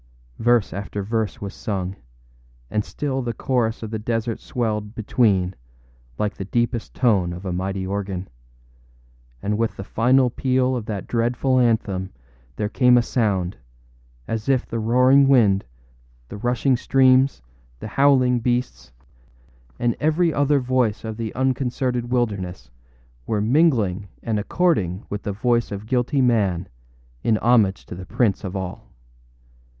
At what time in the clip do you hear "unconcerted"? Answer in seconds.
21.35-22.11